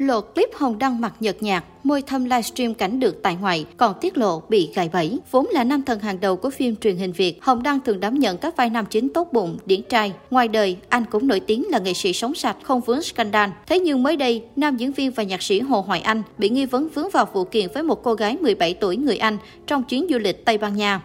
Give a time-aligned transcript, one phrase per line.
[0.00, 3.94] Lộ clip Hồng Đăng mặc nhợt nhạt, môi thâm livestream cảnh được tại ngoại, còn
[4.00, 5.18] tiết lộ bị gài bẫy.
[5.30, 8.14] Vốn là nam thần hàng đầu của phim truyền hình Việt, Hồng Đăng thường đảm
[8.14, 10.12] nhận các vai nam chính tốt bụng, điển trai.
[10.30, 13.50] Ngoài đời, anh cũng nổi tiếng là nghệ sĩ sống sạch, không vướng scandal.
[13.66, 16.66] Thế nhưng mới đây, nam diễn viên và nhạc sĩ Hồ Hoài Anh bị nghi
[16.66, 20.06] vấn vướng vào vụ kiện với một cô gái 17 tuổi người Anh trong chuyến
[20.10, 21.00] du lịch Tây Ban Nha.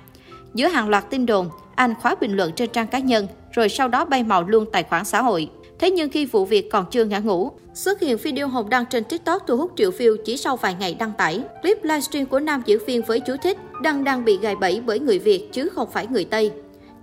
[0.53, 3.87] Giữa hàng loạt tin đồn, anh khóa bình luận trên trang cá nhân, rồi sau
[3.87, 5.49] đó bay màu luôn tài khoản xã hội.
[5.81, 9.03] Thế nhưng khi vụ việc còn chưa ngã ngủ, xuất hiện video Hồng đăng trên
[9.03, 11.43] TikTok thu hút triệu view chỉ sau vài ngày đăng tải.
[11.61, 14.99] Clip livestream của nam diễn viên với chú thích Đăng đang bị gài bẫy bởi
[14.99, 16.51] người Việt chứ không phải người Tây.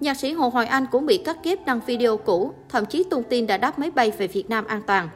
[0.00, 3.22] Nhạc sĩ Hồ Hoài Anh cũng bị cắt ghép đăng video cũ, thậm chí tung
[3.22, 5.08] tin đã đáp máy bay về Việt Nam an toàn.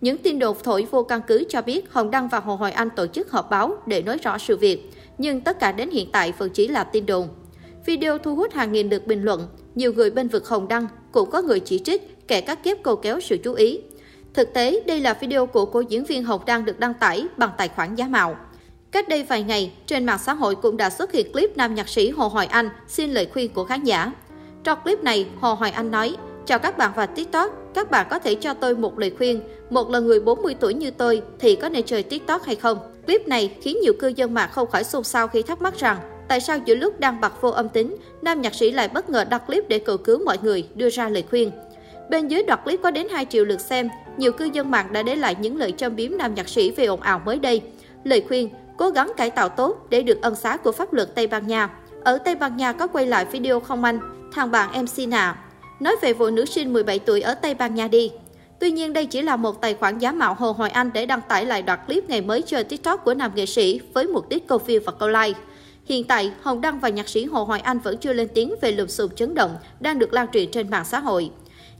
[0.00, 2.88] Những tin đồn thổi vô căn cứ cho biết Hồng Đăng và Hồ Hoài Anh
[2.90, 6.32] tổ chức họp báo để nói rõ sự việc, nhưng tất cả đến hiện tại
[6.38, 7.28] vẫn chỉ là tin đồn.
[7.86, 11.30] Video thu hút hàng nghìn lượt bình luận, nhiều người bên vực Hồng Đăng cũng
[11.30, 13.80] có người chỉ trích kẻ cắt kiếp cầu kéo sự chú ý.
[14.34, 17.50] Thực tế, đây là video của cô diễn viên Hồng Đăng được đăng tải bằng
[17.56, 18.36] tài khoản giá mạo.
[18.90, 21.88] Cách đây vài ngày, trên mạng xã hội cũng đã xuất hiện clip nam nhạc
[21.88, 24.12] sĩ Hồ Hoài Anh xin lời khuyên của khán giả.
[24.64, 28.18] Trong clip này, Hồ Hoài Anh nói, Chào các bạn và TikTok, các bạn có
[28.18, 29.40] thể cho tôi một lời khuyên.
[29.70, 32.78] Một là người 40 tuổi như tôi thì có nên chơi TikTok hay không?
[33.06, 35.98] Clip này khiến nhiều cư dân mạng không khỏi xôn xao khi thắc mắc rằng
[36.28, 39.24] tại sao giữa lúc đang bật vô âm tính, nam nhạc sĩ lại bất ngờ
[39.24, 41.50] đăng clip để cầu cứu mọi người đưa ra lời khuyên.
[42.10, 45.02] Bên dưới đoạn clip có đến 2 triệu lượt xem, nhiều cư dân mạng đã
[45.02, 47.62] để lại những lời châm biếm nam nhạc sĩ về ồn ào mới đây.
[48.04, 51.26] Lời khuyên, cố gắng cải tạo tốt để được ân xá của pháp luật Tây
[51.26, 51.68] Ban Nha.
[52.04, 54.00] Ở Tây Ban Nha có quay lại video không anh,
[54.32, 55.36] thằng bạn MC à.
[55.80, 58.12] Nói về vụ nữ sinh 17 tuổi ở Tây Ban Nha đi.
[58.60, 61.20] Tuy nhiên đây chỉ là một tài khoản giả mạo Hồ Hoài Anh để đăng
[61.28, 64.48] tải lại đoạn clip ngày mới chơi TikTok của nam nghệ sĩ với mục đích
[64.48, 65.40] câu view và câu like.
[65.84, 68.72] Hiện tại, Hồng Đăng và nhạc sĩ Hồ Hoài Anh vẫn chưa lên tiếng về
[68.72, 71.30] lùm xùm chấn động đang được lan truyền trên mạng xã hội.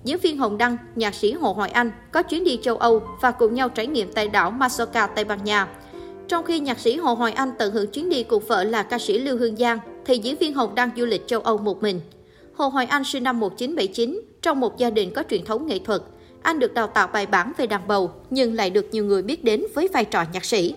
[0.04, 3.30] Diễn viên Hồng Đăng, nhạc sĩ Hồ Hoài Anh có chuyến đi châu Âu và
[3.30, 5.68] cùng nhau trải nghiệm tại đảo Masoka, Tây Ban Nha.
[6.28, 8.98] Trong khi nhạc sĩ Hồ Hoài Anh tận hưởng chuyến đi cùng vợ là ca
[8.98, 12.00] sĩ Lưu Hương Giang, thì diễn viên Hồng Đăng du lịch châu Âu một mình.
[12.54, 16.02] Hồ Hoài Anh sinh năm 1979, trong một gia đình có truyền thống nghệ thuật.
[16.42, 19.44] Anh được đào tạo bài bản về đàn bầu, nhưng lại được nhiều người biết
[19.44, 20.74] đến với vai trò nhạc sĩ.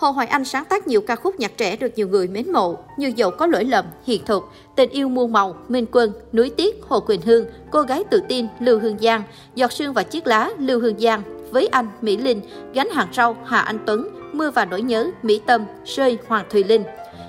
[0.00, 2.78] Hồ Hoài Anh sáng tác nhiều ca khúc nhạc trẻ được nhiều người mến mộ
[2.96, 4.42] như Dẫu có lỗi lầm, Hiền thực,
[4.76, 8.46] Tình yêu muôn màu, Minh Quân, Núi Tiết, Hồ Quỳnh Hương, Cô gái tự tin,
[8.60, 9.22] Lưu Hương Giang,
[9.54, 12.40] Giọt sương và chiếc lá, Lưu Hương Giang, Với anh, Mỹ Linh,
[12.74, 16.64] Gánh hàng rau, Hà Anh Tuấn, Mưa và nỗi nhớ, Mỹ Tâm, Rơi, Hoàng Thùy
[16.64, 16.82] Linh.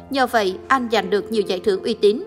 [0.09, 2.24] Nhờ vậy, anh giành được nhiều giải thưởng uy tín.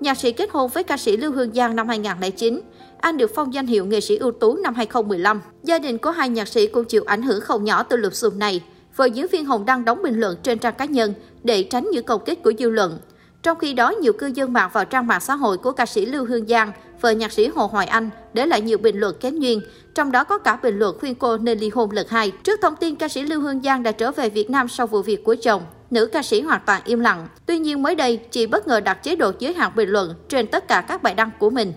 [0.00, 2.60] Nhạc sĩ kết hôn với ca sĩ Lưu Hương Giang năm 2009.
[2.98, 5.40] Anh được phong danh hiệu nghệ sĩ ưu tú năm 2015.
[5.62, 8.38] Gia đình của hai nhạc sĩ cũng chịu ảnh hưởng không nhỏ từ lùm xùm
[8.38, 8.60] này
[8.96, 11.14] vợ diễn viên Hồng Đăng đóng bình luận trên trang cá nhân
[11.44, 12.98] để tránh những công kích của dư luận.
[13.42, 16.06] Trong khi đó, nhiều cư dân mạng vào trang mạng xã hội của ca sĩ
[16.06, 19.38] Lưu Hương Giang, vợ nhạc sĩ Hồ Hoài Anh để lại nhiều bình luận kém
[19.38, 19.60] duyên,
[19.94, 22.30] trong đó có cả bình luận khuyên cô nên ly hôn lần hai.
[22.30, 25.02] Trước thông tin ca sĩ Lưu Hương Giang đã trở về Việt Nam sau vụ
[25.02, 27.28] việc của chồng, nữ ca sĩ hoàn toàn im lặng.
[27.46, 30.46] Tuy nhiên mới đây, chị bất ngờ đặt chế độ giới hạn bình luận trên
[30.46, 31.72] tất cả các bài đăng của mình.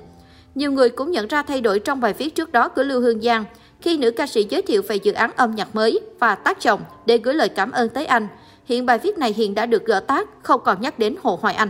[0.56, 3.22] Nhiều người cũng nhận ra thay đổi trong bài viết trước đó của Lưu Hương
[3.22, 3.46] Giang
[3.81, 6.81] khi nữ ca sĩ giới thiệu về dự án âm nhạc mới và tác chồng
[7.06, 8.28] để gửi lời cảm ơn tới anh.
[8.66, 11.56] Hiện bài viết này hiện đã được gỡ tác, không còn nhắc đến Hồ Hoài
[11.56, 11.69] Anh.